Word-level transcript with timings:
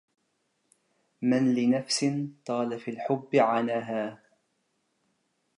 من 1.21 1.53
لنفس 1.55 2.05
طال 2.45 2.79
في 2.79 2.91
الحب 2.91 3.29
عناها 3.35 4.21